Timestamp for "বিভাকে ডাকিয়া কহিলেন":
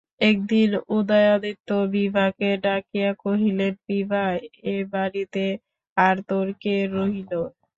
1.93-3.73